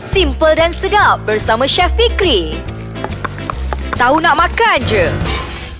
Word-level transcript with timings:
Simple 0.00 0.56
dan 0.56 0.72
sedap 0.72 1.28
bersama 1.28 1.68
Chef 1.68 1.92
Fikri. 1.92 2.56
Tahu 4.00 4.16
nak 4.24 4.32
makan 4.32 4.80
je. 4.88 5.12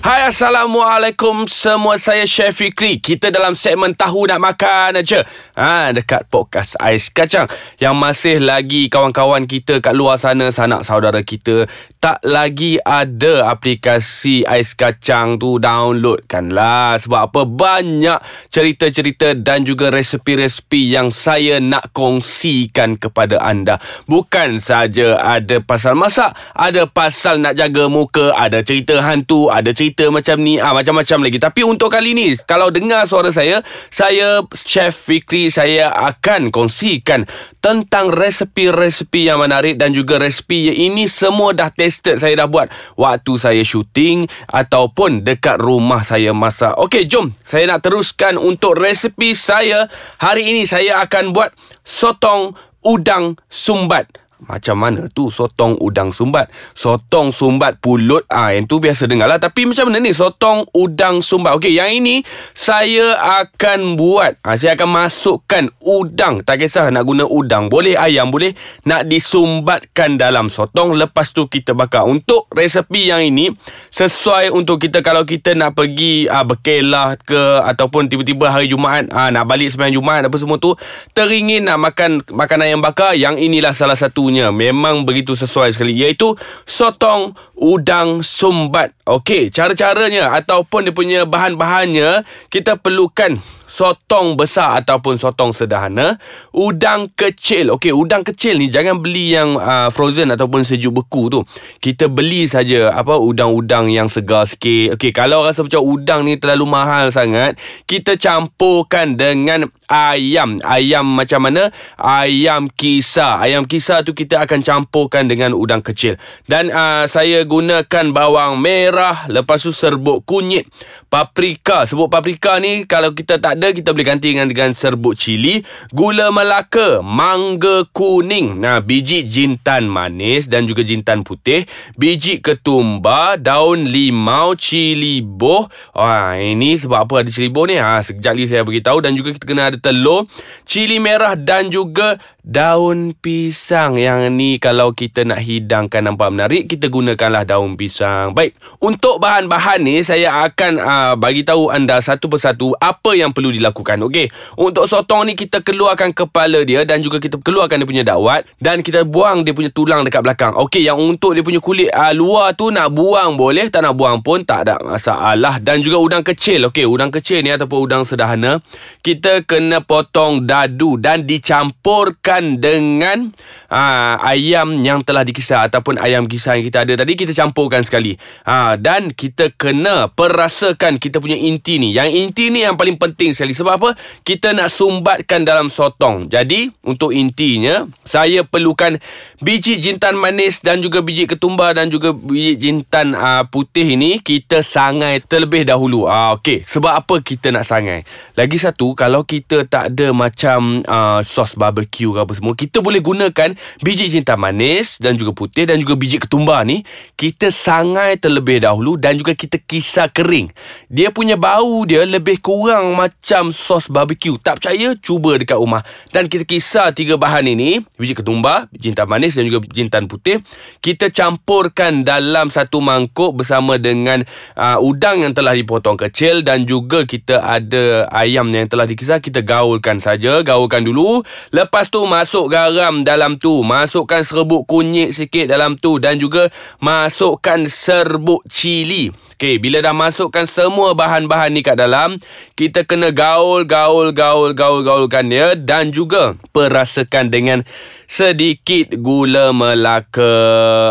Hai 0.01 0.29
Assalamualaikum 0.29 1.45
semua 1.45 1.97
saya 2.01 2.25
Chef 2.25 2.57
Fikri 2.57 2.97
Kita 2.97 3.29
dalam 3.29 3.53
segmen 3.53 3.93
Tahu 3.93 4.29
Nak 4.29 4.37
Makan 4.41 5.01
aja. 5.01 5.25
Ha, 5.61 5.93
Dekat 5.93 6.25
podcast 6.33 6.73
Ais 6.81 7.13
Kacang. 7.13 7.45
Yang 7.77 7.95
masih 8.01 8.37
lagi 8.41 8.89
kawan-kawan 8.89 9.45
kita 9.45 9.77
kat 9.77 9.93
luar 9.93 10.17
sana 10.17 10.49
Sanak 10.49 10.81
saudara 10.81 11.21
kita 11.21 11.69
Tak 12.01 12.25
lagi 12.25 12.81
ada 12.81 13.45
aplikasi 13.53 14.41
Ais 14.49 14.73
Kacang 14.73 15.37
tu 15.37 15.61
Downloadkanlah. 15.61 16.97
Sebab 16.97 17.21
apa? 17.29 17.41
Banyak 17.45 18.49
cerita-cerita 18.49 19.37
Dan 19.37 19.61
juga 19.61 19.93
resepi-resepi 19.93 20.97
yang 20.97 21.13
saya 21.13 21.61
nak 21.61 21.93
kongsikan 21.93 22.97
kepada 22.97 23.37
anda. 23.37 23.77
Bukan 24.09 24.57
saja 24.57 25.21
ada 25.21 25.61
pasal 25.61 25.93
masak 25.93 26.33
Ada 26.57 26.89
pasal 26.89 27.37
nak 27.37 27.53
jaga 27.53 27.85
muka 27.85 28.33
Ada 28.33 28.65
cerita 28.65 28.97
hantu 29.05 29.53
Ada 29.53 29.69
cerita 29.77 30.09
macam 30.09 30.41
ni 30.41 30.57
ah 30.57 30.73
macam-macam 30.73 31.29
lagi. 31.29 31.37
Tapi 31.37 31.61
untuk 31.61 31.93
kali 31.93 32.17
ni 32.17 32.33
kalau 32.47 32.71
dengar 32.71 33.05
suara 33.05 33.29
saya 33.29 33.59
saya 33.91 34.41
chef 34.55 34.95
Fikri 34.95 35.50
saya 35.51 35.91
akan 35.91 36.49
kongsikan 36.49 37.27
tentang 37.59 38.09
resepi-resepi 38.09 39.27
yang 39.27 39.43
menarik 39.43 39.75
dan 39.75 39.91
juga 39.91 40.17
resepi 40.17 40.71
ini 40.71 41.05
semua 41.11 41.51
dah 41.51 41.69
tested 41.69 42.17
saya 42.17 42.39
dah 42.39 42.47
buat 42.47 42.71
waktu 42.95 43.33
saya 43.35 43.61
syuting 43.61 44.31
ataupun 44.47 45.27
dekat 45.27 45.59
rumah 45.59 46.01
saya 46.01 46.31
masak. 46.31 46.73
Okey 46.79 47.05
jom 47.05 47.35
saya 47.43 47.67
nak 47.67 47.83
teruskan 47.83 48.39
untuk 48.39 48.79
resepi 48.79 49.35
saya. 49.35 49.91
Hari 50.17 50.55
ini 50.55 50.63
saya 50.63 51.03
akan 51.03 51.35
buat 51.35 51.51
sotong 51.83 52.55
udang 52.81 53.37
sumbat 53.51 54.09
macam 54.41 54.73
mana 54.73 55.05
tu 55.13 55.29
sotong 55.29 55.77
udang 55.77 56.09
sumbat? 56.09 56.49
Sotong 56.73 57.29
sumbat 57.29 57.77
pulut 57.77 58.25
ah 58.25 58.49
yang 58.49 58.65
tu 58.65 58.81
biasa 58.81 59.05
dengar 59.05 59.29
lah 59.29 59.37
tapi 59.37 59.69
macam 59.69 59.93
mana 59.93 60.01
ni 60.01 60.09
sotong 60.17 60.65
udang 60.73 61.21
sumbat? 61.21 61.53
Okey, 61.61 61.77
yang 61.77 61.93
ini 61.93 62.25
saya 62.57 63.21
akan 63.45 64.01
buat. 64.01 64.41
Ah 64.41 64.57
saya 64.57 64.73
akan 64.73 64.89
masukkan 65.05 65.69
udang. 65.85 66.41
Tak 66.41 66.57
kisah 66.57 66.89
nak 66.89 67.05
guna 67.05 67.29
udang, 67.29 67.69
boleh 67.69 67.93
ayam, 67.93 68.33
boleh 68.33 68.57
nak 68.89 69.05
disumbatkan 69.05 70.17
dalam 70.17 70.49
sotong 70.49 70.97
lepas 70.97 71.29
tu 71.29 71.45
kita 71.45 71.77
bakar. 71.77 72.09
Untuk 72.09 72.49
resepi 72.49 73.13
yang 73.13 73.21
ini 73.21 73.53
sesuai 73.93 74.49
untuk 74.49 74.81
kita 74.81 75.05
kalau 75.05 75.21
kita 75.21 75.53
nak 75.53 75.77
pergi 75.77 76.25
ah 76.25 76.41
berkelah 76.41 77.13
ke 77.21 77.61
ataupun 77.61 78.09
tiba-tiba 78.09 78.49
hari 78.49 78.65
Jumaat 78.65 79.05
ah 79.13 79.29
nak 79.29 79.45
balik 79.45 79.69
sembahyang 79.69 80.01
Jumaat 80.01 80.21
apa 80.25 80.37
semua 80.41 80.57
tu 80.57 80.73
teringin 81.13 81.69
nak 81.69 81.77
makan 81.77 82.25
makanan 82.25 82.65
ayam 82.73 82.81
bakar, 82.81 83.13
yang 83.13 83.37
inilah 83.37 83.75
salah 83.77 83.93
satu 83.93 84.30
punya 84.31 84.47
memang 84.47 85.03
begitu 85.03 85.35
sesuai 85.35 85.75
sekali 85.75 85.91
iaitu 85.91 86.39
sotong 86.63 87.35
udang 87.59 88.23
sumbat. 88.23 88.95
Okey, 89.03 89.51
cara-caranya 89.51 90.31
ataupun 90.31 90.87
dia 90.87 90.95
punya 90.95 91.19
bahan-bahannya 91.27 92.23
kita 92.47 92.79
perlukan 92.79 93.43
sotong 93.67 94.39
besar 94.39 94.79
ataupun 94.79 95.19
sotong 95.19 95.51
sederhana, 95.51 96.15
udang 96.55 97.11
kecil. 97.11 97.75
Okey, 97.75 97.91
udang 97.91 98.23
kecil 98.23 98.55
ni 98.55 98.71
jangan 98.71 99.03
beli 99.03 99.35
yang 99.35 99.59
uh, 99.59 99.91
frozen 99.91 100.31
ataupun 100.31 100.63
sejuk 100.63 101.03
beku 101.03 101.27
tu. 101.27 101.43
Kita 101.83 102.07
beli 102.07 102.47
saja 102.47 102.95
apa 102.95 103.19
udang-udang 103.19 103.91
yang 103.91 104.07
segar 104.07 104.47
sikit. 104.47 104.95
Okey, 104.95 105.11
kalau 105.11 105.43
rasa 105.43 105.63
macam 105.63 105.83
udang 105.83 106.23
ni 106.23 106.39
terlalu 106.39 106.71
mahal 106.71 107.11
sangat, 107.11 107.59
kita 107.83 108.15
campurkan 108.15 109.19
dengan 109.19 109.67
ayam. 109.91 110.55
Ayam 110.63 111.03
macam 111.03 111.43
mana? 111.43 111.75
Ayam 111.99 112.71
kisar. 112.71 113.43
Ayam 113.43 113.67
kisar 113.67 114.07
tu 114.07 114.15
kita 114.15 114.39
akan 114.39 114.63
campurkan 114.63 115.27
dengan 115.27 115.51
udang 115.51 115.83
kecil. 115.83 116.15
Dan 116.47 116.71
uh, 116.71 117.03
saya 117.11 117.43
gunakan 117.43 118.15
bawang 118.15 118.63
merah, 118.63 119.27
lepas 119.27 119.59
tu 119.59 119.75
serbuk 119.75 120.23
kunyit, 120.23 120.71
paprika. 121.11 121.83
Serbuk 121.83 122.07
paprika 122.07 122.55
ni 122.63 122.87
kalau 122.87 123.11
kita 123.11 123.35
tak 123.43 123.59
ada 123.59 123.75
kita 123.75 123.91
boleh 123.91 124.07
ganti 124.07 124.31
dengan 124.31 124.47
dengan 124.47 124.71
serbuk 124.71 125.19
cili, 125.19 125.65
gula 125.91 126.31
melaka, 126.31 127.03
mangga 127.03 127.83
kuning, 127.91 128.61
nah 128.61 128.79
biji 128.79 129.27
jintan 129.27 129.89
manis 129.89 130.45
dan 130.47 130.69
juga 130.69 130.85
jintan 130.85 131.25
putih, 131.25 131.65
biji 131.97 132.39
ketumbar, 132.39 133.41
daun 133.41 133.89
limau, 133.89 134.53
cili 134.53 135.25
boh. 135.25 135.67
Wah, 135.97 136.37
ini 136.37 136.77
sebab 136.77 137.09
apa 137.09 137.25
ada 137.25 137.29
cili 137.33 137.49
boh 137.49 137.65
ni? 137.65 137.81
Ha, 137.81 138.05
sekejap 138.05 138.31
lagi 138.37 138.47
saya 138.47 138.63
beritahu 138.63 139.01
dan 139.01 139.17
juga 139.17 139.33
kita 139.33 139.45
kena 139.49 139.73
ada 139.73 139.80
telur, 139.81 140.29
cili 140.69 141.01
merah 141.01 141.33
dan 141.33 141.73
juga 141.73 142.21
daun 142.41 143.13
pisang. 143.17 143.97
Yang 143.97 144.33
ni 144.33 144.57
kalau 144.57 144.93
kita 144.93 145.25
nak 145.25 145.41
hidangkan 145.41 146.05
nampak 146.05 146.29
menarik, 146.33 146.63
kita 146.69 146.89
gunakanlah 146.89 147.45
daun 147.45 147.77
pisang. 147.77 148.33
Baik, 148.33 148.57
untuk 148.81 149.21
bahan-bahan 149.21 149.81
ni 149.81 150.01
saya 150.01 150.45
akan 150.45 150.73
uh, 150.81 151.13
bagi 151.17 151.45
tahu 151.45 151.69
anda 151.69 152.01
satu 152.01 152.29
persatu 152.29 152.73
apa 152.81 153.13
yang 153.13 153.33
perlu 153.33 153.53
dilakukan. 153.53 154.01
Okey. 154.09 154.29
Untuk 154.57 154.89
sotong 154.89 155.29
ni 155.29 155.33
kita 155.37 155.61
keluarkan 155.61 156.13
kepala 156.13 156.65
dia 156.65 156.83
dan 156.83 156.99
juga 157.05 157.21
kita 157.21 157.37
keluarkan 157.39 157.81
dia 157.81 157.87
punya 157.87 158.03
dakwat 158.05 158.45
dan 158.57 158.81
kita 158.81 159.05
buang 159.05 159.45
dia 159.45 159.53
punya 159.55 159.69
tulang 159.69 160.03
dekat 160.03 160.25
belakang. 160.25 160.53
Okey, 160.57 160.83
yang 160.83 160.97
untuk 160.97 161.37
dia 161.37 161.45
punya 161.45 161.63
kulit 161.63 161.93
uh, 161.93 162.11
luar 162.11 162.57
tu 162.57 162.73
nak 162.73 162.91
buang 162.91 163.39
boleh, 163.39 163.69
tak 163.71 163.85
nak 163.85 163.95
buang 163.95 164.19
pun 164.19 164.43
tak 164.43 164.67
ada 164.67 164.75
masalah. 164.83 165.61
Dan 165.61 165.85
juga 165.85 166.01
udang 166.01 166.25
kecil. 166.25 166.67
Okey, 166.67 166.89
udang 166.89 167.13
kecil 167.13 167.45
ni 167.45 167.53
ataupun 167.53 167.85
udang 167.85 168.03
sederhana, 168.03 168.59
kita 169.05 169.45
kena 169.47 169.70
potong 169.79 170.43
dadu 170.43 170.99
dan 170.99 171.23
dicampurkan 171.23 172.59
dengan 172.59 173.31
uh, 173.71 174.19
ayam 174.19 174.83
yang 174.83 174.99
telah 175.07 175.23
dikisar 175.23 175.71
ataupun 175.71 175.95
ayam 175.95 176.27
kisar 176.27 176.59
yang 176.59 176.67
kita 176.67 176.83
ada 176.83 176.93
tadi 176.99 177.15
kita 177.15 177.31
campurkan 177.31 177.87
sekali. 177.87 178.19
Uh, 178.43 178.75
dan 178.75 179.15
kita 179.15 179.53
kena 179.55 180.11
perasakan 180.11 180.99
kita 180.99 181.23
punya 181.23 181.39
inti 181.39 181.79
ni. 181.79 181.95
Yang 181.95 182.09
inti 182.17 182.51
ni 182.51 182.65
yang 182.65 182.75
paling 182.75 182.97
penting 182.97 183.31
sekali 183.31 183.53
sebab 183.53 183.73
apa? 183.77 183.89
Kita 184.25 184.51
nak 184.51 184.73
sumbatkan 184.73 185.45
dalam 185.45 185.69
sotong. 185.69 186.27
Jadi, 186.27 186.73
untuk 186.81 187.13
intinya, 187.13 187.85
saya 188.01 188.41
perlukan 188.41 188.97
biji 189.37 189.77
jintan 189.77 190.17
manis 190.17 190.57
dan 190.65 190.81
juga 190.81 191.05
biji 191.05 191.29
ketumbar 191.29 191.77
dan 191.77 191.93
juga 191.93 192.09
biji 192.09 192.57
jintan 192.57 193.13
uh, 193.13 193.45
putih 193.45 193.93
ini 193.93 194.17
kita 194.17 194.65
sangai 194.65 195.21
terlebih 195.21 195.67
dahulu. 195.67 196.09
Ah 196.09 196.33
okey, 196.39 196.65
sebab 196.65 196.97
apa 196.97 197.21
kita 197.21 197.53
nak 197.53 197.67
sangai? 197.69 198.01
Lagi 198.33 198.57
satu, 198.57 198.97
kalau 198.97 199.21
kita 199.21 199.60
tak 199.65 199.95
ada 199.95 200.13
macam 200.15 200.81
uh, 200.85 201.19
sos 201.25 201.57
barbecue 201.57 202.11
ke 202.13 202.19
apa 202.21 202.33
semua, 202.37 202.53
kita 202.53 202.79
boleh 202.79 203.01
gunakan 203.01 203.53
biji 203.81 204.11
jintan 204.11 204.37
manis 204.37 204.97
dan 205.01 205.17
juga 205.17 205.33
putih 205.33 205.67
dan 205.67 205.81
juga 205.81 205.97
biji 205.97 206.21
ketumbar 206.21 206.63
ni, 206.63 206.85
kita 207.17 207.49
sangai 207.49 208.17
terlebih 208.17 208.63
dahulu 208.63 208.95
dan 208.95 209.17
juga 209.17 209.33
kita 209.35 209.59
kisar 209.61 210.13
kering. 210.13 210.53
Dia 210.87 211.11
punya 211.11 211.35
bau 211.35 211.83
dia 211.85 212.05
lebih 212.07 212.39
kurang 212.39 212.93
macam 212.95 213.49
sos 213.49 213.89
barbecue. 213.89 214.37
Tak 214.39 214.61
percaya? 214.61 214.93
Cuba 214.99 215.35
dekat 215.35 215.57
rumah. 215.57 215.83
Dan 216.13 216.29
kita 216.29 216.45
kisar 216.47 216.93
tiga 216.95 217.17
bahan 217.17 217.49
ini. 217.49 217.83
Biji 217.97 218.15
ketumbar, 218.15 218.71
jintan 218.73 219.09
manis 219.09 219.35
dan 219.35 219.49
juga 219.49 219.65
jintan 219.73 220.05
putih. 220.07 220.39
Kita 220.79 221.09
campurkan 221.09 222.05
dalam 222.05 222.53
satu 222.53 222.79
mangkuk 222.79 223.41
bersama 223.41 223.81
dengan 223.81 224.23
uh, 224.55 224.77
udang 224.79 225.25
yang 225.25 225.33
telah 225.33 225.57
dipotong 225.57 225.97
kecil. 225.97 226.45
Dan 226.45 226.69
juga 226.69 227.03
kita 227.03 227.41
ada 227.41 228.07
ayam 228.13 228.47
yang 228.53 228.69
telah 228.69 228.85
dikisar. 228.85 229.19
Kita 229.19 229.40
gaulkan 229.43 229.99
saja. 229.99 230.41
Gaulkan 230.45 230.85
dulu. 230.85 231.25
Lepas 231.51 231.89
tu 231.89 232.05
masuk 232.05 232.49
garam 232.53 233.03
dalam 233.05 233.35
tu. 233.35 233.61
Masukkan 233.61 234.23
serbuk 234.23 234.69
kunyit 234.69 235.13
sikit 235.17 235.49
dalam 235.51 235.75
tu. 235.77 235.97
Dan 235.97 236.21
juga 236.21 236.53
masukkan 236.79 237.65
serbuk 237.67 238.45
cili. 238.47 239.11
Okey, 239.41 239.57
bila 239.57 239.81
dah 239.81 239.89
masukkan 239.89 240.45
semua 240.45 240.93
bahan-bahan 240.93 241.49
ni 241.49 241.65
kat 241.65 241.73
dalam, 241.73 242.21
kita 242.53 242.85
kena 242.85 243.09
gaul, 243.09 243.65
gaul, 243.65 244.13
gaul, 244.13 244.53
gaul, 244.53 244.85
gaulkan 244.85 245.33
dia 245.33 245.57
dan 245.57 245.89
juga 245.89 246.37
perasakan 246.53 247.33
dengan 247.33 247.65
sedikit 248.11 248.91
gula 248.99 249.55
melaka. 249.55 250.35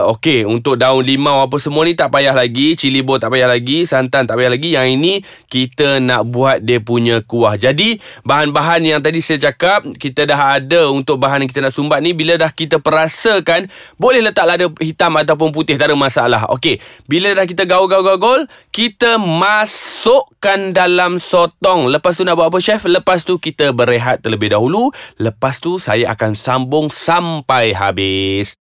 Okey, 0.09 0.49
untuk 0.49 0.81
daun 0.81 1.05
limau 1.05 1.45
apa 1.45 1.61
semua 1.61 1.85
ni 1.85 1.93
tak 1.93 2.09
payah 2.09 2.33
lagi, 2.33 2.73
cili 2.81 3.05
bo 3.05 3.21
tak 3.21 3.37
payah 3.37 3.45
lagi, 3.45 3.85
santan 3.85 4.25
tak 4.25 4.41
payah 4.41 4.49
lagi. 4.49 4.73
Yang 4.73 4.89
ini 4.97 5.13
kita 5.53 6.01
nak 6.01 6.33
buat 6.33 6.65
dia 6.65 6.81
punya 6.81 7.21
kuah. 7.21 7.61
Jadi, 7.61 8.01
bahan-bahan 8.25 8.89
yang 8.89 9.05
tadi 9.05 9.21
saya 9.21 9.53
cakap, 9.53 9.85
kita 10.01 10.25
dah 10.25 10.65
ada 10.65 10.89
untuk 10.89 11.21
bahan 11.21 11.45
yang 11.45 11.51
kita 11.53 11.61
nak 11.61 11.77
sumbat 11.77 12.01
ni 12.01 12.17
bila 12.17 12.41
dah 12.41 12.49
kita 12.57 12.81
perasakan, 12.81 13.69
boleh 14.01 14.25
letak 14.25 14.49
lada 14.49 14.73
hitam 14.81 15.13
ataupun 15.21 15.53
putih, 15.53 15.77
tak 15.77 15.93
ada 15.93 15.97
masalah. 16.01 16.49
Okey, 16.57 16.81
bila 17.05 17.37
dah 17.37 17.45
kita 17.45 17.69
gaul-gaul-gaul, 17.69 18.49
kita 18.73 19.21
masukkan 19.21 20.73
dalam 20.73 21.21
sotong. 21.21 21.93
Lepas 21.93 22.17
tu 22.17 22.25
nak 22.25 22.41
buat 22.41 22.49
apa 22.49 22.65
chef? 22.65 22.89
Lepas 22.89 23.29
tu 23.29 23.37
kita 23.37 23.77
berehat 23.77 24.25
terlebih 24.25 24.57
dahulu. 24.57 24.89
Lepas 25.21 25.61
tu 25.61 25.77
saya 25.77 26.17
akan 26.17 26.33
sambung 26.33 26.89
sampai 27.11 27.75
habis. 27.75 28.60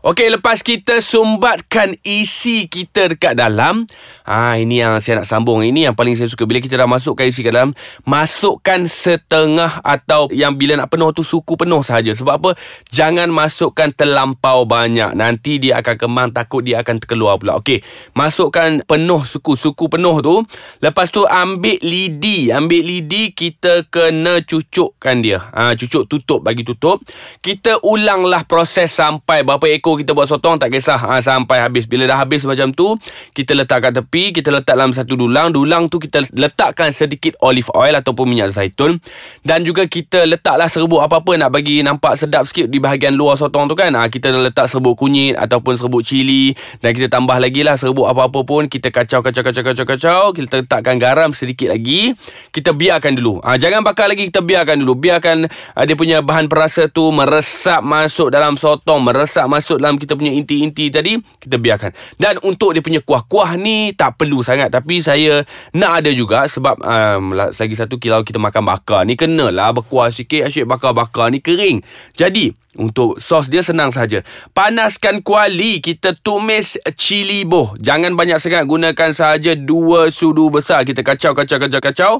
Okey, 0.00 0.32
lepas 0.32 0.64
kita 0.64 1.04
sumbatkan 1.04 1.92
isi 2.00 2.72
kita 2.72 3.12
dekat 3.12 3.36
dalam. 3.36 3.84
Ha, 4.24 4.56
ini 4.56 4.80
yang 4.80 4.96
saya 5.04 5.20
nak 5.20 5.28
sambung. 5.28 5.60
Ini 5.60 5.92
yang 5.92 5.96
paling 5.98 6.16
saya 6.16 6.24
suka. 6.24 6.48
Bila 6.48 6.56
kita 6.56 6.80
dah 6.80 6.88
masukkan 6.88 7.28
isi 7.28 7.44
ke 7.44 7.52
dalam, 7.52 7.76
masukkan 8.08 8.88
setengah 8.88 9.84
atau 9.84 10.32
yang 10.32 10.56
bila 10.56 10.80
nak 10.80 10.88
penuh 10.88 11.12
tu 11.12 11.20
suku 11.20 11.52
penuh 11.52 11.84
saja. 11.84 12.16
Sebab 12.16 12.32
apa? 12.32 12.50
Jangan 12.88 13.28
masukkan 13.28 13.92
terlampau 13.92 14.64
banyak. 14.64 15.12
Nanti 15.12 15.60
dia 15.60 15.84
akan 15.84 15.94
kemang, 16.00 16.28
takut 16.32 16.64
dia 16.64 16.80
akan 16.80 16.96
terkeluar 16.96 17.36
pula. 17.36 17.60
Okey, 17.60 17.84
masukkan 18.16 18.80
penuh 18.88 19.20
suku. 19.28 19.52
Suku 19.52 19.92
penuh 19.92 20.16
tu. 20.24 20.40
Lepas 20.80 21.12
tu 21.12 21.28
ambil 21.28 21.76
lidi. 21.84 22.48
Ambil 22.48 22.88
lidi, 22.88 23.36
kita 23.36 23.84
kena 23.92 24.40
cucukkan 24.40 25.20
dia. 25.20 25.44
Ha, 25.52 25.76
cucuk 25.76 26.08
tutup, 26.08 26.40
bagi 26.40 26.64
tutup. 26.64 27.04
Kita 27.44 27.84
ulanglah 27.84 28.48
proses 28.48 28.88
sampai 28.96 29.44
berapa 29.44 29.68
ekor 29.68 29.89
ekor 29.90 29.98
kita 29.98 30.14
buat 30.14 30.30
sotong 30.30 30.62
tak 30.62 30.70
kisah 30.70 30.98
ha, 31.02 31.18
sampai 31.18 31.58
habis. 31.66 31.90
Bila 31.90 32.06
dah 32.06 32.22
habis 32.22 32.46
macam 32.46 32.70
tu, 32.70 32.94
kita 33.34 33.58
letak 33.58 33.90
kat 33.90 33.92
tepi, 33.98 34.30
kita 34.30 34.54
letak 34.54 34.78
dalam 34.78 34.94
satu 34.94 35.18
dulang. 35.18 35.50
Dulang 35.50 35.90
tu 35.90 35.98
kita 35.98 36.22
letakkan 36.30 36.94
sedikit 36.94 37.34
olive 37.42 37.66
oil 37.74 37.98
ataupun 37.98 38.30
minyak 38.30 38.54
zaitun. 38.54 39.02
Dan 39.42 39.66
juga 39.66 39.90
kita 39.90 40.30
letaklah 40.30 40.70
serbuk 40.70 41.02
apa-apa 41.02 41.34
nak 41.34 41.50
bagi 41.50 41.82
nampak 41.82 42.14
sedap 42.14 42.46
sikit 42.46 42.70
di 42.70 42.78
bahagian 42.78 43.18
luar 43.18 43.34
sotong 43.34 43.66
tu 43.66 43.74
kan. 43.74 43.90
Ha, 43.98 44.06
kita 44.06 44.30
letak 44.30 44.70
serbuk 44.70 44.94
kunyit 44.94 45.34
ataupun 45.34 45.74
serbuk 45.74 46.06
cili. 46.06 46.54
Dan 46.78 46.94
kita 46.94 47.10
tambah 47.10 47.34
lagi 47.42 47.66
lah 47.66 47.74
serbuk 47.74 48.06
apa-apa 48.06 48.46
pun. 48.46 48.70
Kita 48.70 48.94
kacau, 48.94 49.26
kacau, 49.26 49.42
kacau, 49.42 49.62
kacau, 49.66 49.86
kacau. 49.86 50.22
Kita 50.30 50.62
letakkan 50.62 51.02
garam 51.02 51.34
sedikit 51.34 51.74
lagi. 51.74 52.14
Kita 52.54 52.70
biarkan 52.70 53.18
dulu. 53.18 53.42
Ha, 53.42 53.58
jangan 53.58 53.82
bakar 53.82 54.06
lagi, 54.06 54.30
kita 54.30 54.44
biarkan 54.44 54.78
dulu. 54.78 54.94
Biarkan 54.94 55.50
uh, 55.50 55.84
dia 55.84 55.96
punya 55.98 56.22
bahan 56.22 56.46
perasa 56.46 56.86
tu 56.86 57.10
meresap 57.10 57.82
masuk 57.82 58.30
dalam 58.30 58.54
sotong. 58.54 59.02
Meresap 59.02 59.48
masuk 59.48 59.79
dalam 59.80 59.96
kita 59.96 60.14
punya 60.14 60.30
inti-inti 60.36 60.92
tadi 60.92 61.16
kita 61.40 61.56
biarkan 61.56 61.90
dan 62.20 62.36
untuk 62.44 62.76
dia 62.76 62.84
punya 62.84 63.00
kuah-kuah 63.00 63.56
ni 63.56 63.96
tak 63.96 64.20
perlu 64.20 64.44
sangat 64.44 64.68
tapi 64.68 65.00
saya 65.00 65.42
nak 65.72 66.04
ada 66.04 66.10
juga 66.12 66.44
sebab 66.44 66.76
um, 66.78 67.32
lagi 67.34 67.74
satu 67.74 67.96
kalau 67.96 68.20
kita 68.20 68.36
makan 68.36 68.62
bakar 68.68 69.08
ni 69.08 69.16
kenalah 69.16 69.72
berkuah 69.72 70.12
sikit 70.12 70.46
asyik 70.46 70.68
bakar-bakar 70.68 71.32
ni 71.32 71.40
kering 71.40 71.80
jadi 72.12 72.52
untuk 72.78 73.18
sos 73.18 73.50
dia 73.50 73.66
senang 73.66 73.90
saja. 73.90 74.22
Panaskan 74.54 75.26
kuali, 75.26 75.82
kita 75.82 76.14
tumis 76.14 76.78
cili 76.94 77.42
boh. 77.42 77.74
Jangan 77.82 78.14
banyak 78.14 78.38
sangat, 78.38 78.62
gunakan 78.70 79.10
sahaja 79.10 79.58
dua 79.58 80.14
sudu 80.14 80.54
besar. 80.54 80.86
Kita 80.86 81.02
kacau, 81.02 81.34
kacau, 81.34 81.58
kacau, 81.58 81.80
kacau. 81.82 82.12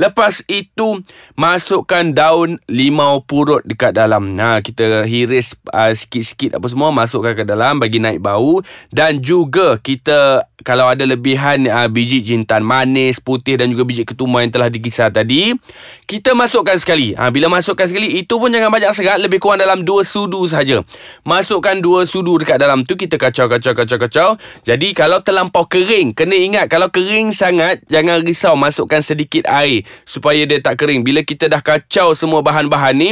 Lepas 0.00 0.40
itu, 0.48 1.04
masukkan 1.36 2.08
daun 2.16 2.56
limau 2.72 3.20
purut 3.20 3.60
dekat 3.68 4.00
dalam. 4.00 4.32
Nah, 4.32 4.64
kita 4.64 5.04
hiris 5.04 5.52
uh, 5.76 5.92
sikit-sikit 5.92 6.56
apa 6.56 6.66
semua, 6.72 6.88
masukkan 7.08 7.32
ke 7.32 7.48
dalam 7.48 7.80
bagi 7.80 7.96
naik 7.96 8.20
bau. 8.20 8.60
Dan 8.92 9.24
juga 9.24 9.80
kita 9.80 10.44
kalau 10.66 10.90
ada 10.90 11.06
lebihan 11.06 11.64
uh, 11.70 11.86
biji 11.86 12.18
jintan 12.18 12.66
manis, 12.66 13.22
putih 13.22 13.54
dan 13.56 13.70
juga 13.70 13.86
biji 13.86 14.02
ketumbar 14.02 14.42
yang 14.42 14.50
telah 14.50 14.66
dikisar 14.66 15.14
tadi, 15.14 15.54
kita 16.10 16.34
masukkan 16.34 16.74
sekali. 16.74 17.14
Ha, 17.14 17.30
bila 17.30 17.46
masukkan 17.46 17.86
sekali, 17.86 18.18
itu 18.18 18.34
pun 18.42 18.50
jangan 18.50 18.66
banyak 18.74 18.90
sangat, 18.90 19.22
lebih 19.22 19.38
kurang 19.38 19.62
dalam 19.62 19.86
dua 19.86 20.02
sudu 20.02 20.42
saja. 20.50 20.82
Masukkan 21.22 21.78
dua 21.78 22.02
sudu 22.10 22.42
dekat 22.42 22.58
dalam 22.58 22.82
tu 22.82 22.98
kita 22.98 23.14
kacau 23.14 23.46
kacau 23.46 23.70
kacau 23.70 23.98
kacau. 24.02 24.28
Jadi 24.66 24.98
kalau 24.98 25.22
terlampau 25.22 25.70
kering, 25.70 26.10
kena 26.10 26.34
ingat 26.34 26.66
kalau 26.66 26.90
kering 26.90 27.30
sangat 27.30 27.78
jangan 27.86 28.26
risau 28.26 28.58
masukkan 28.58 28.98
sedikit 28.98 29.46
air 29.46 29.86
supaya 30.10 30.42
dia 30.42 30.58
tak 30.58 30.82
kering. 30.82 31.06
Bila 31.06 31.22
kita 31.22 31.46
dah 31.46 31.62
kacau 31.62 32.18
semua 32.18 32.42
bahan-bahan 32.42 32.98
ni, 32.98 33.10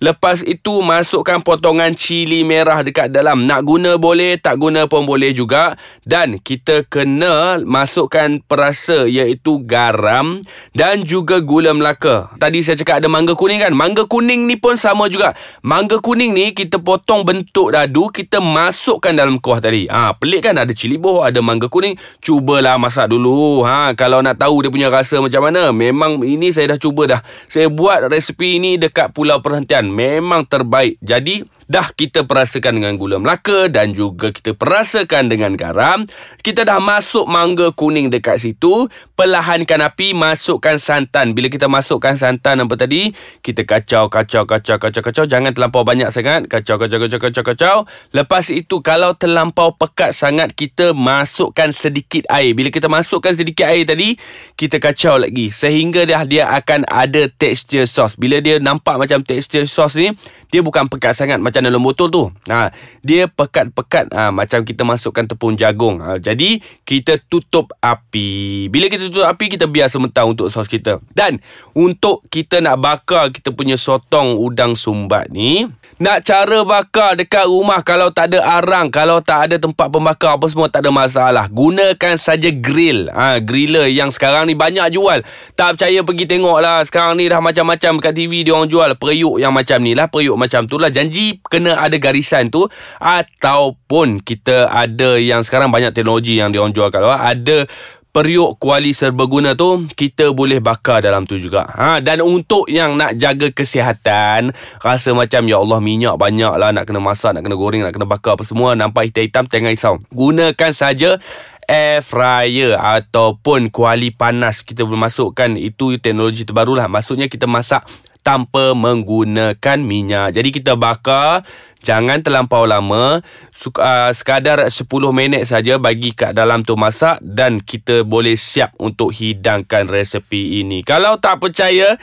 lepas 0.00 0.40
itu 0.40 0.80
masukkan 0.80 1.44
potongan 1.44 1.92
cili 1.92 2.48
merah 2.48 2.80
dekat 2.80 3.12
dalam. 3.12 3.27
Nak 3.34 3.64
guna 3.64 3.96
boleh, 3.96 4.36
tak 4.36 4.60
guna 4.60 4.84
pun 4.86 5.08
boleh 5.08 5.32
juga. 5.32 5.80
Dan 6.04 6.38
kita 6.38 6.84
kena 6.86 7.58
masukkan 7.64 8.38
perasa 8.44 9.08
iaitu 9.08 9.64
garam 9.64 10.44
dan 10.76 11.08
juga 11.08 11.40
gula 11.40 11.72
melaka. 11.72 12.30
Tadi 12.36 12.60
saya 12.60 12.76
cakap 12.78 13.00
ada 13.00 13.08
mangga 13.10 13.32
kuning 13.32 13.64
kan? 13.64 13.72
Mangga 13.74 14.04
kuning 14.04 14.44
ni 14.46 14.60
pun 14.60 14.76
sama 14.76 15.08
juga. 15.08 15.32
Mangga 15.64 15.98
kuning 15.98 16.18
kuning 16.18 16.34
ni 16.34 16.50
kita 16.50 16.82
potong 16.82 17.22
bentuk 17.22 17.70
dadu 17.70 18.10
kita 18.10 18.42
masukkan 18.42 19.14
dalam 19.14 19.38
kuah 19.38 19.62
tadi. 19.62 19.86
Ha 19.86 20.18
pelik 20.18 20.50
kan 20.50 20.58
ada 20.58 20.74
cili 20.74 20.98
boh, 20.98 21.22
ada 21.22 21.38
mangga 21.38 21.70
kuning. 21.70 21.94
Cubalah 22.18 22.74
masak 22.74 23.14
dulu. 23.14 23.62
Ha 23.62 23.94
kalau 23.94 24.18
nak 24.18 24.34
tahu 24.42 24.66
dia 24.66 24.70
punya 24.74 24.88
rasa 24.90 25.22
macam 25.22 25.46
mana. 25.46 25.70
Memang 25.70 26.18
ini 26.26 26.50
saya 26.50 26.74
dah 26.74 26.78
cuba 26.82 27.06
dah. 27.06 27.20
Saya 27.46 27.70
buat 27.70 28.10
resipi 28.10 28.58
ini 28.58 28.82
dekat 28.82 29.14
Pulau 29.14 29.38
Perhentian. 29.38 29.86
Memang 29.86 30.42
terbaik. 30.42 30.98
Jadi 30.98 31.46
dah 31.68 31.92
kita 31.92 32.24
perasakan 32.24 32.80
dengan 32.80 32.96
gula 32.96 33.20
melaka 33.20 33.68
dan 33.68 33.92
juga 33.92 34.32
kita 34.32 34.56
perasakan 34.56 35.28
dengan 35.28 35.52
garam. 35.54 36.08
Kita 36.40 36.64
dah 36.64 36.80
masuk 36.80 37.28
mangga 37.28 37.70
kuning 37.76 38.08
dekat 38.08 38.40
situ. 38.40 38.88
Perlahankan 39.14 39.84
api, 39.84 40.16
masukkan 40.16 40.80
santan. 40.80 41.36
Bila 41.36 41.52
kita 41.52 41.68
masukkan 41.68 42.16
santan 42.16 42.64
apa 42.64 42.74
tadi, 42.74 43.12
kita 43.44 43.68
kacau, 43.68 44.08
kacau, 44.08 44.48
kacau, 44.48 44.80
kacau, 44.80 45.02
kacau. 45.04 45.24
Jangan 45.28 45.52
terlampau 45.52 45.84
banyak 45.84 46.08
sangat. 46.08 46.48
Kacau, 46.48 46.80
kacau, 46.80 46.98
kacau, 47.04 47.20
kacau, 47.20 47.42
kacau. 47.44 47.76
Lepas 48.16 48.48
itu, 48.48 48.80
kalau 48.80 49.12
terlampau 49.12 49.76
pekat 49.76 50.16
sangat, 50.16 50.56
kita 50.56 50.96
masukkan 50.96 51.68
sedikit 51.76 52.24
air. 52.32 52.56
Bila 52.56 52.72
kita 52.72 52.88
masukkan 52.88 53.36
sedikit 53.36 53.68
air 53.68 53.84
tadi, 53.84 54.16
kita 54.56 54.80
kacau 54.80 55.20
lagi. 55.20 55.52
Sehingga 55.52 56.08
dah 56.08 56.24
dia 56.24 56.48
akan 56.48 56.88
ada 56.88 57.28
tekstur 57.28 57.84
sos. 57.84 58.16
Bila 58.16 58.40
dia 58.40 58.56
nampak 58.62 58.96
macam 58.96 59.20
tekstur 59.20 59.68
sos 59.68 59.98
ni, 59.98 60.14
dia 60.48 60.64
bukan 60.64 60.88
pekat 60.88 61.12
sangat 61.12 61.42
macam 61.42 61.57
dalam 61.64 61.82
botol 61.82 62.08
tu. 62.12 62.24
Ha, 62.46 62.70
dia 63.02 63.26
pekat-pekat 63.26 64.12
ha, 64.14 64.30
macam 64.30 64.62
kita 64.62 64.82
masukkan 64.86 65.24
tepung 65.26 65.58
jagung. 65.58 65.98
Ha, 65.98 66.22
jadi 66.22 66.62
kita 66.86 67.18
tutup 67.26 67.74
api. 67.80 68.66
Bila 68.70 68.86
kita 68.86 69.08
tutup 69.10 69.26
api 69.26 69.50
kita 69.50 69.66
biar 69.66 69.90
sementara 69.90 70.28
untuk 70.28 70.52
sos 70.52 70.70
kita. 70.70 71.02
Dan 71.10 71.42
untuk 71.74 72.22
kita 72.28 72.62
nak 72.62 72.78
bakar 72.78 73.34
kita 73.34 73.50
punya 73.50 73.74
sotong 73.74 74.38
udang 74.38 74.78
sumbat 74.78 75.32
ni, 75.32 75.66
nak 75.98 76.22
cara 76.22 76.62
bakar 76.62 77.18
dekat 77.18 77.50
rumah 77.50 77.82
kalau 77.82 78.14
tak 78.14 78.34
ada 78.34 78.44
arang, 78.62 78.86
kalau 78.92 79.18
tak 79.18 79.50
ada 79.50 79.56
tempat 79.58 79.90
pembakar 79.90 80.38
apa 80.38 80.46
semua 80.46 80.70
tak 80.70 80.86
ada 80.86 80.94
masalah. 80.94 81.50
Gunakan 81.50 82.14
saja 82.20 82.54
grill. 82.54 83.10
Ha, 83.10 83.42
griller 83.42 83.90
yang 83.90 84.14
sekarang 84.14 84.46
ni 84.46 84.54
banyak 84.54 84.94
jual. 84.94 85.24
Tak 85.58 85.74
percaya 85.74 86.04
pergi 86.06 86.24
tengok 86.30 86.58
lah. 86.62 86.84
Sekarang 86.86 87.18
ni 87.18 87.26
dah 87.26 87.42
macam-macam 87.42 87.98
kat 87.98 88.12
TV 88.14 88.46
dia 88.46 88.54
orang 88.54 88.70
jual 88.70 88.90
periuk 88.94 89.42
yang 89.42 89.50
macam 89.50 89.82
ni 89.82 89.96
lah. 89.96 90.06
Periuk 90.06 90.38
macam 90.38 90.68
tu 90.68 90.76
lah 90.78 90.92
janji 90.92 91.40
kena 91.48 91.80
ada 91.80 91.96
garisan 91.96 92.52
tu 92.52 92.68
ataupun 93.00 94.20
kita 94.22 94.68
ada 94.68 95.18
yang 95.18 95.42
sekarang 95.42 95.72
banyak 95.72 95.92
teknologi 95.96 96.38
yang 96.38 96.54
dia 96.54 96.62
orang 96.62 96.76
jual 96.76 96.88
kat 96.92 97.00
luar 97.02 97.24
ada 97.24 97.66
periuk 98.08 98.56
kuali 98.58 98.96
serbaguna 98.96 99.52
tu 99.54 99.86
kita 99.92 100.32
boleh 100.32 100.58
bakar 100.58 101.04
dalam 101.04 101.28
tu 101.28 101.36
juga. 101.38 101.68
Ha 101.68 102.00
dan 102.00 102.24
untuk 102.24 102.66
yang 102.66 102.96
nak 102.96 103.14
jaga 103.20 103.52
kesihatan, 103.52 104.50
rasa 104.82 105.12
macam 105.12 105.46
ya 105.46 105.60
Allah 105.60 105.78
minyak 105.78 106.16
banyak 106.16 106.50
lah 106.56 106.74
nak 106.74 106.88
kena 106.88 106.98
masak, 106.98 107.36
nak 107.36 107.44
kena 107.44 107.54
goreng, 107.54 107.84
nak 107.84 107.94
kena 107.94 108.08
bakar 108.08 108.34
apa 108.34 108.42
semua 108.42 108.74
nampak 108.74 109.12
hitam-hitam 109.12 109.44
tengah 109.46 109.70
risau. 109.70 110.00
Gunakan 110.10 110.72
saja 110.74 111.20
air 111.68 112.00
fryer 112.00 112.80
ataupun 112.80 113.68
kuali 113.68 114.08
panas 114.08 114.64
kita 114.64 114.88
boleh 114.88 115.04
masukkan 115.04 115.52
itu 115.54 116.00
teknologi 116.00 116.48
terbaru 116.48 116.74
lah. 116.74 116.88
Maksudnya 116.88 117.28
kita 117.28 117.44
masak 117.44 117.84
tanpa 118.22 118.76
menggunakan 118.76 119.78
minyak. 119.80 120.36
Jadi 120.36 120.48
kita 120.52 120.74
bakar 120.74 121.46
jangan 121.80 122.20
terlampau 122.20 122.66
lama. 122.68 123.24
Uh, 123.58 124.10
sekadar 124.14 124.70
10 124.70 124.84
minit 125.10 125.48
saja 125.48 125.76
bagi 125.82 126.14
kat 126.14 126.34
dalam 126.34 126.62
tu 126.62 126.78
masak 126.78 127.18
dan 127.24 127.58
kita 127.58 128.06
boleh 128.06 128.38
siap 128.38 128.74
untuk 128.78 129.10
hidangkan 129.10 129.90
resepi 129.90 130.62
ini. 130.62 130.86
Kalau 130.86 131.18
tak 131.18 131.42
percaya, 131.42 131.98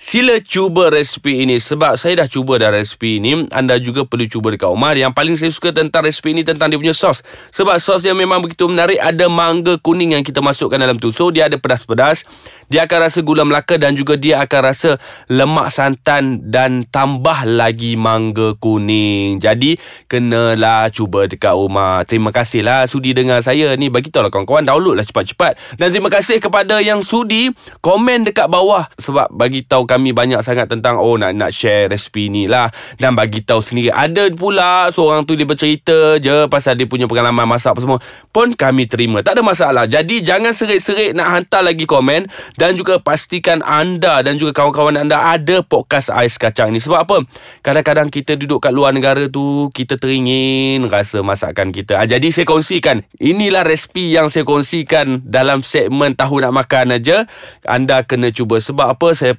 Sila 0.00 0.40
cuba 0.40 0.88
resipi 0.88 1.44
ini 1.44 1.60
sebab 1.60 2.00
saya 2.00 2.24
dah 2.24 2.28
cuba 2.32 2.56
dah 2.56 2.72
resipi 2.72 3.20
ini. 3.20 3.44
Anda 3.52 3.76
juga 3.76 4.08
perlu 4.08 4.24
cuba 4.32 4.48
dekat 4.48 4.72
rumah. 4.72 4.96
Yang 4.96 5.12
paling 5.12 5.36
saya 5.36 5.52
suka 5.52 5.76
tentang 5.76 6.08
resipi 6.08 6.32
ini 6.32 6.40
tentang 6.40 6.72
dia 6.72 6.80
punya 6.80 6.96
sos. 6.96 7.20
Sebab 7.52 7.76
sos 7.76 8.00
dia 8.00 8.16
memang 8.16 8.40
begitu 8.40 8.64
menarik. 8.64 8.96
Ada 8.96 9.28
mangga 9.28 9.76
kuning 9.76 10.16
yang 10.16 10.24
kita 10.24 10.40
masukkan 10.40 10.80
dalam 10.80 10.96
tu. 10.96 11.12
So 11.12 11.28
dia 11.28 11.52
ada 11.52 11.60
pedas-pedas. 11.60 12.24
Dia 12.72 12.88
akan 12.88 12.98
rasa 13.12 13.20
gula 13.20 13.44
melaka 13.44 13.76
dan 13.76 13.92
juga 13.92 14.16
dia 14.16 14.40
akan 14.40 14.60
rasa 14.72 14.96
lemak 15.28 15.68
santan 15.68 16.48
dan 16.48 16.88
tambah 16.88 17.44
lagi 17.44 17.92
mangga 18.00 18.56
kuning. 18.56 19.36
Jadi 19.36 19.76
kenalah 20.08 20.88
cuba 20.88 21.28
dekat 21.28 21.52
rumah. 21.52 22.08
Terima 22.08 22.32
kasihlah 22.32 22.88
sudi 22.88 23.12
dengar 23.12 23.44
saya 23.44 23.76
ni. 23.76 23.92
Bagi 23.92 24.08
lah 24.16 24.32
kawan-kawan 24.32 24.64
download 24.64 24.96
lah 24.96 25.04
cepat-cepat. 25.04 25.76
Dan 25.76 25.92
terima 25.92 26.08
kasih 26.08 26.40
kepada 26.40 26.80
yang 26.80 27.04
sudi 27.04 27.52
komen 27.84 28.24
dekat 28.24 28.48
bawah 28.48 28.88
sebab 28.96 29.28
bagi 29.28 29.60
tahu 29.60 29.89
kami 29.90 30.14
banyak 30.14 30.38
sangat 30.46 30.70
tentang 30.70 31.02
oh 31.02 31.18
nak 31.18 31.34
nak 31.34 31.50
share 31.50 31.90
resipi 31.90 32.30
ni 32.30 32.46
lah 32.46 32.70
dan 33.02 33.18
bagi 33.18 33.42
tahu 33.42 33.58
sendiri. 33.58 33.90
Ada 33.90 34.30
pula 34.30 34.86
seorang 34.94 35.26
tu 35.26 35.34
dia 35.34 35.42
bercerita 35.42 36.22
je 36.22 36.46
pasal 36.46 36.78
dia 36.78 36.86
punya 36.86 37.10
pengalaman 37.10 37.50
masak 37.50 37.74
apa 37.74 37.82
semua 37.82 37.98
pun 38.30 38.54
kami 38.54 38.86
terima. 38.86 39.26
Tak 39.26 39.34
ada 39.34 39.42
masalah. 39.42 39.90
Jadi 39.90 40.22
jangan 40.22 40.54
serik-serik 40.54 41.18
nak 41.18 41.34
hantar 41.34 41.66
lagi 41.66 41.82
komen 41.90 42.30
dan 42.54 42.78
juga 42.78 43.02
pastikan 43.02 43.66
anda 43.66 44.22
dan 44.22 44.38
juga 44.38 44.54
kawan-kawan 44.54 44.94
anda 44.94 45.18
ada 45.18 45.66
podcast 45.66 46.14
ais 46.14 46.38
kacang 46.38 46.70
ni. 46.70 46.78
Sebab 46.78 46.98
apa? 47.02 47.26
Kadang-kadang 47.66 48.12
kita 48.12 48.38
duduk 48.38 48.62
kat 48.62 48.70
luar 48.70 48.94
negara 48.94 49.26
tu 49.26 49.72
kita 49.74 49.98
teringin 49.98 50.86
rasa 50.86 51.24
masakan 51.24 51.74
kita. 51.74 51.98
Ha, 51.98 52.06
jadi 52.06 52.30
saya 52.30 52.46
kongsikan. 52.46 53.02
Inilah 53.18 53.66
resipi 53.66 54.12
yang 54.14 54.28
saya 54.28 54.46
kongsikan 54.46 55.26
dalam 55.26 55.64
segmen 55.64 56.14
tahu 56.14 56.38
nak 56.44 56.52
makan 56.54 57.00
aja. 57.00 57.26
Anda 57.64 58.04
kena 58.04 58.30
cuba 58.30 58.60
sebab 58.60 58.94
apa? 58.94 59.16
Saya 59.16 59.32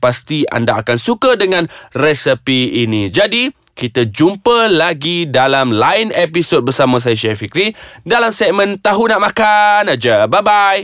anda 0.48 0.80
akan 0.80 0.98
suka 0.98 1.38
dengan 1.38 1.68
resepi 1.94 2.82
ini. 2.86 3.12
Jadi, 3.12 3.52
kita 3.72 4.06
jumpa 4.08 4.70
lagi 4.70 5.26
dalam 5.26 5.74
lain 5.74 6.12
episod 6.14 6.62
bersama 6.62 7.02
saya 7.02 7.18
Fikri 7.34 7.74
dalam 8.06 8.30
segmen 8.30 8.78
Tahu 8.78 9.10
Nak 9.10 9.22
Makan 9.32 9.84
aja. 9.96 10.30
Bye-bye. 10.30 10.80